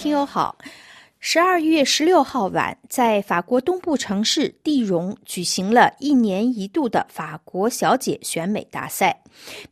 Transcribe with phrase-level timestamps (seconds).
[0.00, 0.56] 听友好。
[1.18, 9.22] 十二月十六号晚，在法国东部城市蒂荣举行了一年一度的法国小姐选美大赛。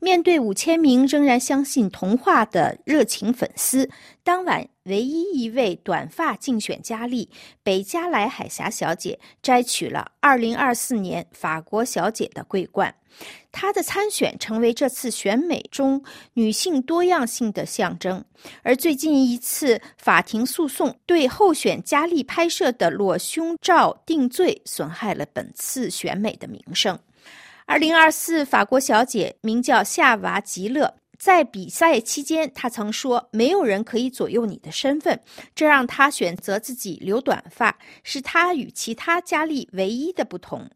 [0.00, 3.88] 面对五千名仍然相信童话的热情粉丝，
[4.22, 7.30] 当晚唯一一位短发竞选佳丽
[7.62, 12.94] 北加莱海峡小姐摘取了二零二四年法国小姐的桂冠。
[13.50, 16.02] 她的参选成为这次选美中
[16.34, 18.24] 女性多样性的象征，
[18.62, 26.98] 而最近一次法庭诉讼对候选佳丽拍摄的裸胸照定罪，损害了本次选美的名声。
[27.66, 30.94] 二零二四法国小姐名叫夏娃吉勒。
[31.18, 35.20] 在比赛期间，他曾说：“没有人可以左右你的身份。”
[35.54, 40.70] 这让他选择自己留短发，是他与其他佳丽唯一的不同。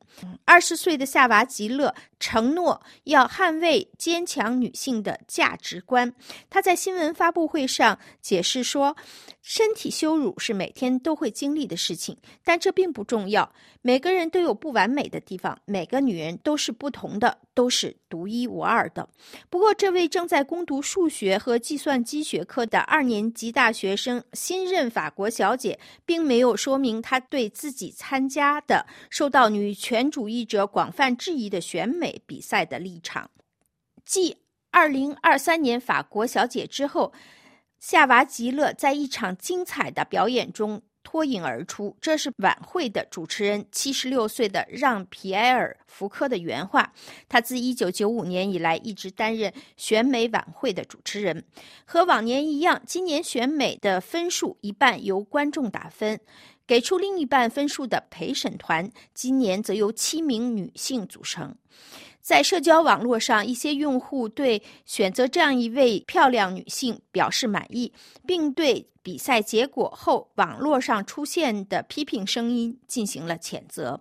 [0.44, 6.12] 二十岁的夏娃吉勒承诺要捍卫坚强女性的价值观。
[6.50, 8.96] 他在新闻发布会上解释说
[9.40, 13.50] ：“身体羞辱是每天都会经历的事情，但这并不重要。
[13.80, 19.08] 每个人都有不完美的地方，每个女人都是不同的，都是独一无二的。”
[19.48, 33.30] 不过，这位正在攻读数学和计算机学科的二年级大学生、新任法国小姐，并没有说明她对自己参加的受到女权主义者广泛质疑的选美比赛的立场。
[34.06, 34.38] 继
[34.70, 37.12] 二零二三年法国小姐之后，
[37.78, 40.80] 夏娃吉勒在一场精彩的表演中。
[41.02, 46.92] 脱颖而出，这是晚会的主持人七十六岁的让·皮埃尔·福科的原话。
[47.28, 51.44] 他自一九九五年以来一直担任选美晚会的主持人。
[51.84, 56.20] 和往年一样，今年选美的分数一半由观众打分，
[56.66, 61.56] 给出另一半分数的陪审团今年则由七名女性组成。
[62.22, 67.92] 在社交网络上，一些用户对选择这样一位漂亮女性表示满意，
[68.24, 74.00] 并对比赛结果后网络上出现的批评声音进行了谴责。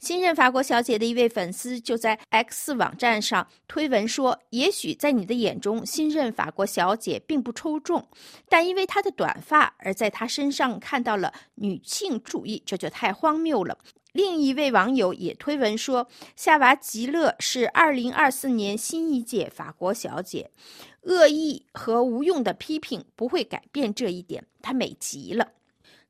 [0.00, 8.08] 新任法国小姐的一位粉丝就在 X 网站上推文说：“也许在你的眼中，新任法国小姐并不出众，
[8.48, 13.78] 但因为她的短发而在她身上看到了女性主义，这就太荒谬了。”
[14.12, 16.06] 另一位网友也推文说
[16.36, 20.50] ：“夏娃吉勒是2024年新一届法国小姐，
[21.02, 24.44] 恶意和无用的批评不会改变这一点。
[24.60, 25.48] 她美极了。”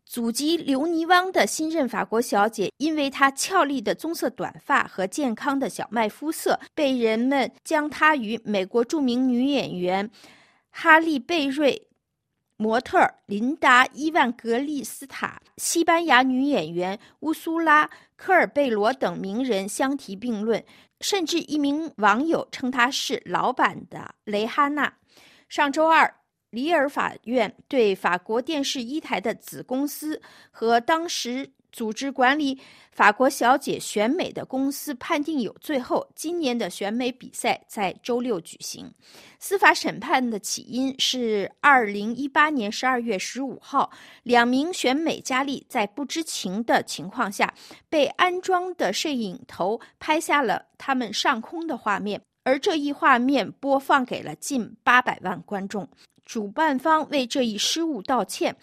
[0.05, 10.11] 祖籍留尼汪的新任法国小姐，因为她俏丽的棕色短发和健康的小麦肤色，被人们将她与美国著名女演员
[10.71, 11.87] 哈利贝瑞。
[12.63, 17.85] 模特琳达·伊万格利斯塔、西班牙女演员乌苏拉·
[18.15, 20.65] 科尔贝罗等名人相提并论，
[21.01, 24.95] 甚至一名网友称她是“老板”的蕾哈娜。
[25.49, 26.15] 上周二，
[26.51, 30.23] 里尔法院对法国电视一台的子公司
[30.53, 31.51] 和当时。
[31.73, 32.59] 组织管理
[32.93, 38.93] 法国小姐选美的公司判定有罪后，今年的选美比赛在周六举行。
[39.39, 43.91] 司法审判的起因是二零一八年十二月十五号，
[44.23, 47.53] 两名选美佳丽在不知情的情况下
[47.89, 55.89] 被安装的摄影头拍下了他们上空的画面，而这一画面播放给了近八百万观众。
[56.27, 58.55] 主办方为这一失误道歉，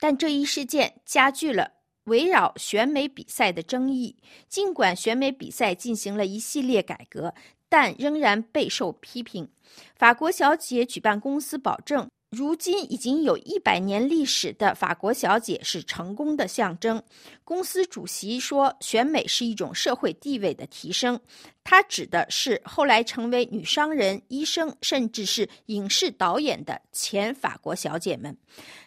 [0.00, 1.73] 但这一事件加剧了。
[2.04, 4.16] 围绕选美比赛的争议，
[4.48, 7.34] 尽管选美比赛进行了一系列改革，
[7.68, 9.48] 但仍然备受批评。
[9.96, 12.08] 法国小姐举办公司保证。
[12.34, 17.00] 如今已经有一百年历史的法国小姐是成功的象征。
[17.44, 21.18] 公司主席说，选美是一种社会地位的提升。
[21.62, 28.36] 他指的是后来成为女商人、医生，甚至是影视导演的前法国小姐们。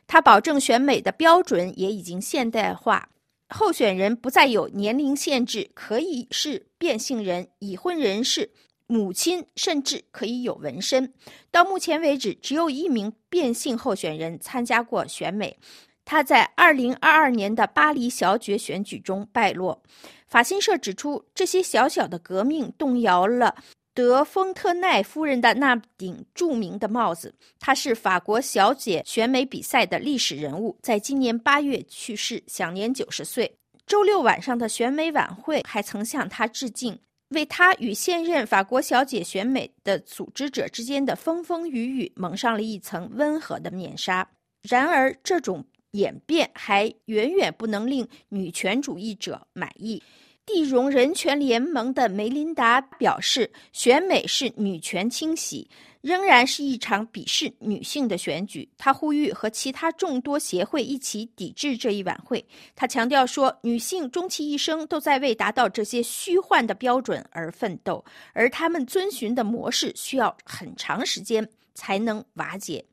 [0.06, 3.10] 他保证，选美的标准也已经现代化，
[3.50, 8.52] 候选人不再有年龄限制，可以是变性人、已婚人士。
[8.88, 11.14] 母亲甚至可以有纹身。
[11.52, 15.58] 到目前为止，只有一名变性候选人参加过选美，
[16.06, 19.82] 他在2022年的巴黎小姐选举中败落。
[20.28, 23.56] 法新社指出，这些小小的革命动摇了
[23.94, 27.34] 德丰特奈夫人的那顶著名的帽子。
[27.60, 33.58] 她是法国小姐选美比赛的历史人物，在今年8月去世，享年90岁。
[33.86, 37.00] 周六晚上的选美晚会还曾向她致敬。
[37.30, 44.28] 为他与现任法国小姐选美的组织者之间的风风雨雨蒙上了一层温和的面纱。
[44.62, 50.02] 然而，这种演变还远远不能令女权主义者满意。
[50.46, 55.70] 地荣人权联盟的梅琳达表示，选美是女权清洗，
[56.08, 58.70] 仍然是一场鄙视女性的选举。
[58.78, 62.46] 她呼吁和其他众多协会一起抵制这一晚会。
[62.78, 72.86] 她强调说，女性终其一生都在为达到这些虚幻的标准而奋斗，而他们遵循的模式需要很长时间才能瓦解。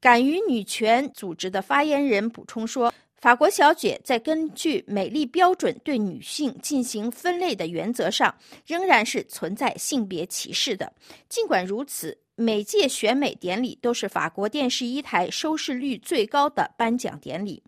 [0.00, 2.92] 敢于女权组织的发言人补充说。
[3.18, 8.32] 法国小姐在根据美丽标准对女性进行分类的原则上，
[8.66, 10.92] 仍然是存在性别歧视的。
[11.28, 17.62] 尽管如此，每届选美典礼都是法国电视一台收视率最高的颁奖典礼。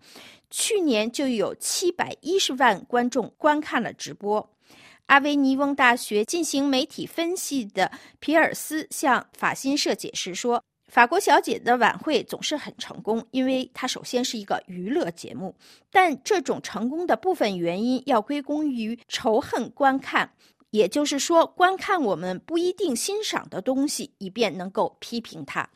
[0.50, 4.48] 去年就有七百一十万观众观看了直播。
[5.06, 7.90] 阿维尼翁大学进行媒体分析的
[8.20, 10.62] 皮尔斯向法新社解释说。
[10.88, 15.54] 法国小姐的晚会总是很成功，因为它首先是一个娱乐节目，
[15.92, 20.32] 但这种成功的部分原因要归功于仇恨观看，
[20.70, 25.68] 也就是说，观看我们不一定欣赏的东西，以便能够批评它。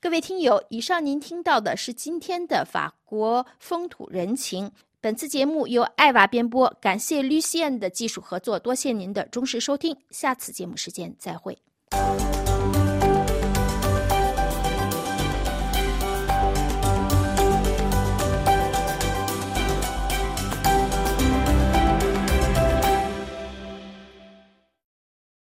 [0.00, 4.70] 各位听友，以上您听到的是今天的法国风土人情。
[5.00, 11.56] 本次节目由艾娃编播，感谢绿线的技术合作，多谢您的忠实收听，下次节目时间再会。